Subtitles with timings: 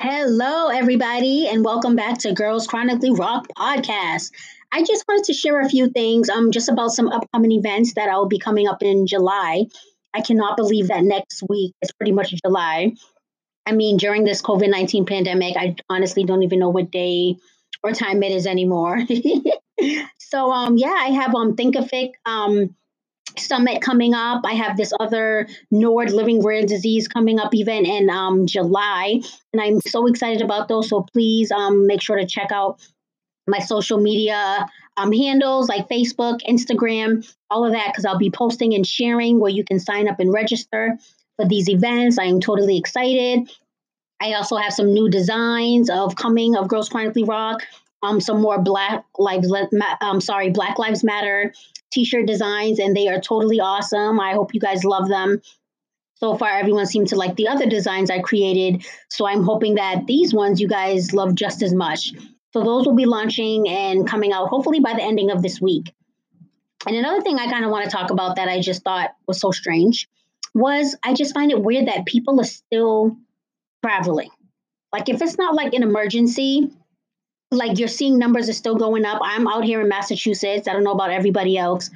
[0.00, 4.30] Hello, everybody, and welcome back to Girls Chronically Rock podcast.
[4.70, 8.08] I just wanted to share a few things um, just about some upcoming events that
[8.08, 9.64] I will be coming up in July.
[10.14, 12.92] I cannot believe that next week is pretty much July.
[13.66, 17.34] I mean, during this COVID 19 pandemic, I honestly don't even know what day
[17.82, 19.00] or time it is anymore.
[20.20, 22.72] so, um, yeah, I have um, Thinkific um,
[23.38, 24.42] summit coming up.
[24.44, 29.20] I have this other Nord Living Rare Disease coming up event in um, July,
[29.52, 30.88] and I'm so excited about those.
[30.88, 32.80] So please um, make sure to check out
[33.46, 38.74] my social media um, handles like Facebook, Instagram, all of that, because I'll be posting
[38.74, 40.98] and sharing where you can sign up and register
[41.36, 42.18] for these events.
[42.18, 43.50] I am totally excited.
[44.20, 47.62] I also have some new designs of coming of Girls Chronically Rock.
[48.02, 49.52] Um, some more Black Lives,
[50.00, 51.52] um, sorry, Black Lives Matter
[51.90, 54.20] t-shirt designs and they are totally awesome.
[54.20, 55.40] I hope you guys love them.
[56.16, 58.84] So far, everyone seemed to like the other designs I created.
[59.08, 62.12] So I'm hoping that these ones you guys love just as much.
[62.52, 65.94] So those will be launching and coming out hopefully by the ending of this week.
[66.86, 69.40] And another thing I kind of want to talk about that I just thought was
[69.40, 70.08] so strange
[70.54, 73.16] was I just find it weird that people are still
[73.84, 74.30] traveling.
[74.92, 76.70] Like if it's not like an emergency,
[77.50, 79.20] like you're seeing numbers are still going up.
[79.22, 80.68] I'm out here in Massachusetts.
[80.68, 81.90] I don't know about everybody else,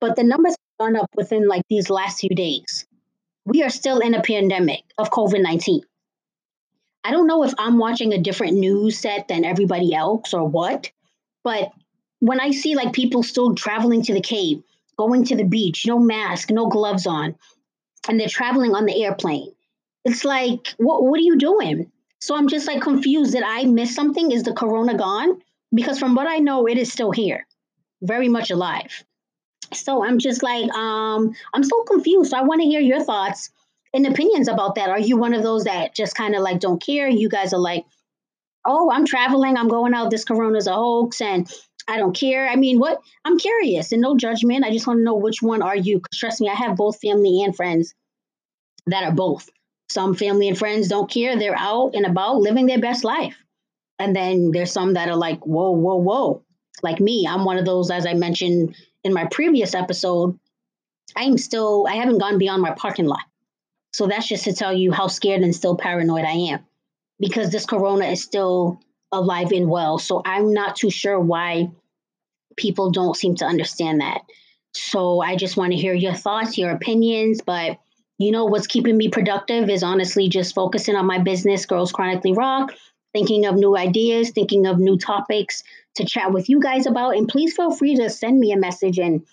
[0.00, 2.86] but the numbers have gone up within like these last few days.
[3.44, 5.82] We are still in a pandemic of COVID 19.
[7.04, 10.90] I don't know if I'm watching a different news set than everybody else or what,
[11.44, 11.72] but
[12.18, 14.64] when I see like people still traveling to the Cape,
[14.98, 17.36] going to the beach, no mask, no gloves on,
[18.08, 19.52] and they're traveling on the airplane,
[20.04, 21.90] it's like, what, what are you doing?
[22.20, 23.32] So I'm just like confused.
[23.32, 24.32] Did I miss something?
[24.32, 25.40] Is the corona gone?
[25.72, 27.46] Because from what I know, it is still here,
[28.02, 29.04] very much alive.
[29.72, 32.30] So I'm just like, um, I'm so confused.
[32.30, 33.50] So I want to hear your thoughts
[33.92, 34.88] and opinions about that.
[34.88, 37.08] Are you one of those that just kind of like don't care?
[37.08, 37.84] You guys are like,
[38.64, 41.50] oh, I'm traveling, I'm going out, this corona's a hoax, and
[41.86, 42.48] I don't care.
[42.48, 43.00] I mean, what?
[43.24, 44.64] I'm curious and no judgment.
[44.64, 45.98] I just want to know which one are you?
[45.98, 47.94] Because trust me, I have both family and friends
[48.86, 49.48] that are both.
[49.90, 51.38] Some family and friends don't care.
[51.38, 53.36] They're out and about living their best life.
[53.98, 56.42] And then there's some that are like, whoa, whoa, whoa.
[56.82, 60.38] Like me, I'm one of those, as I mentioned in my previous episode,
[61.16, 63.24] I'm still, I haven't gone beyond my parking lot.
[63.92, 66.64] So that's just to tell you how scared and still paranoid I am
[67.18, 69.98] because this corona is still alive and well.
[69.98, 71.70] So I'm not too sure why
[72.56, 74.20] people don't seem to understand that.
[74.74, 77.78] So I just want to hear your thoughts, your opinions, but
[78.18, 82.32] you know what's keeping me productive is honestly just focusing on my business, Girls Chronically
[82.32, 82.74] Rock,
[83.12, 85.62] thinking of new ideas, thinking of new topics
[85.94, 87.16] to chat with you guys about.
[87.16, 89.24] And please feel free to send me a message and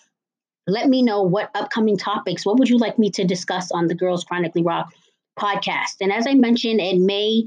[0.66, 3.94] let me know what upcoming topics, what would you like me to discuss on the
[3.94, 4.92] Girls Chronically Rock
[5.38, 5.96] podcast.
[6.00, 7.44] And as I mentioned, it may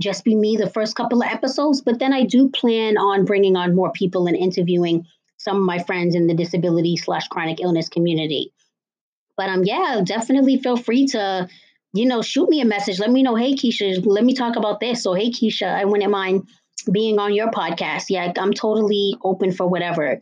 [0.00, 3.56] just be me the first couple of episodes, but then I do plan on bringing
[3.56, 7.88] on more people and interviewing some of my friends in the disability slash chronic illness
[7.88, 8.52] community.
[9.42, 11.48] But um, yeah, definitely feel free to,
[11.92, 13.00] you know, shoot me a message.
[13.00, 15.02] Let me know, hey Keisha, let me talk about this.
[15.02, 16.46] So hey Keisha, I wouldn't mind
[16.92, 18.04] being on your podcast.
[18.08, 20.20] Yeah, I'm totally open for whatever.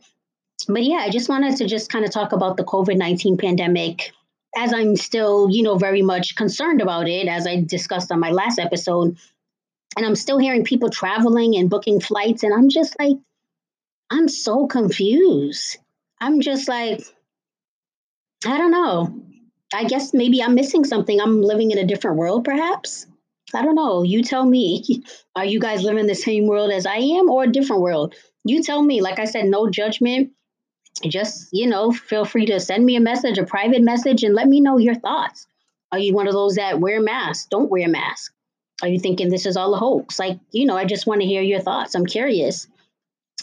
[0.67, 4.11] But yeah, I just wanted to just kind of talk about the COVID 19 pandemic
[4.57, 8.31] as I'm still, you know, very much concerned about it, as I discussed on my
[8.31, 9.19] last episode.
[9.97, 12.41] And I'm still hearing people traveling and booking flights.
[12.41, 13.17] And I'm just like,
[14.09, 15.77] I'm so confused.
[16.19, 17.03] I'm just like,
[18.45, 19.21] I don't know.
[19.73, 21.19] I guess maybe I'm missing something.
[21.19, 23.07] I'm living in a different world, perhaps.
[23.53, 24.03] I don't know.
[24.03, 25.03] You tell me.
[25.35, 28.15] Are you guys living the same world as I am or a different world?
[28.43, 29.01] You tell me.
[29.01, 30.31] Like I said, no judgment.
[31.03, 34.47] Just, you know, feel free to send me a message, a private message, and let
[34.47, 35.47] me know your thoughts.
[35.91, 37.47] Are you one of those that wear masks?
[37.49, 38.33] Don't wear masks.
[38.81, 40.19] Are you thinking this is all a hoax?
[40.19, 41.95] Like, you know, I just want to hear your thoughts.
[41.95, 42.67] I'm curious.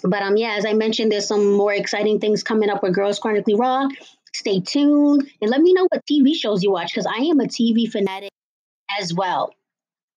[0.02, 3.18] But um, yeah, as I mentioned, there's some more exciting things coming up with Girls
[3.18, 3.90] Chronically Rock.
[4.34, 7.44] Stay tuned and let me know what TV shows you watch because I am a
[7.44, 8.30] TV fanatic
[8.98, 9.54] as well.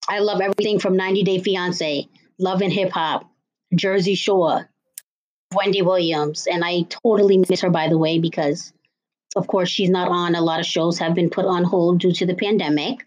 [0.07, 2.07] I love everything from 90 Day Fiance,
[2.39, 3.29] Love and Hip Hop,
[3.75, 4.69] Jersey Shore,
[5.53, 6.47] Wendy Williams.
[6.47, 8.73] And I totally miss her, by the way, because
[9.35, 10.35] of course she's not on.
[10.35, 13.05] A lot of shows have been put on hold due to the pandemic.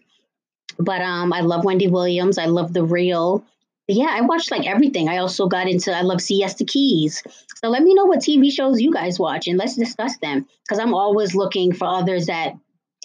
[0.77, 2.37] But um, I love Wendy Williams.
[2.37, 3.45] I love The Real
[3.87, 5.09] yeah, I watched like everything.
[5.09, 7.21] I also got into I love Siesta Keys.
[7.55, 10.79] So let me know what TV shows you guys watch and let's discuss them because
[10.79, 12.53] I'm always looking for others that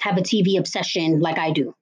[0.01, 1.75] have a TV obsession like I do.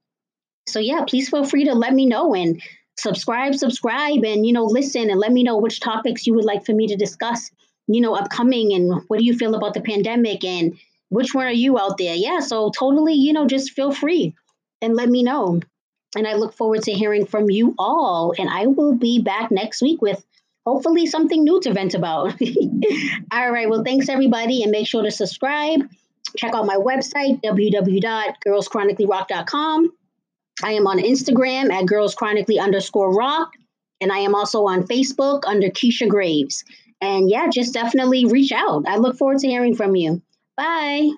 [0.66, 2.60] So yeah, please feel free to let me know and
[2.98, 6.66] subscribe, subscribe and you know listen and let me know which topics you would like
[6.66, 7.50] for me to discuss,
[7.86, 10.76] you know, upcoming and what do you feel about the pandemic and
[11.08, 12.14] which one are you out there?
[12.14, 14.34] Yeah, so totally, you know, just feel free
[14.82, 15.60] and let me know.
[16.16, 18.32] And I look forward to hearing from you all.
[18.38, 20.24] And I will be back next week with
[20.64, 22.40] hopefully something new to vent about.
[23.32, 23.68] all right.
[23.68, 24.62] Well, thanks everybody.
[24.62, 25.80] And make sure to subscribe.
[26.36, 29.92] Check out my website, www.girlschronicallyrock.com.
[30.62, 33.52] I am on Instagram at girlschronically underscore rock.
[34.00, 36.64] And I am also on Facebook under Keisha Greaves.
[37.00, 38.84] And yeah, just definitely reach out.
[38.88, 40.22] I look forward to hearing from you.
[40.56, 41.10] Bye.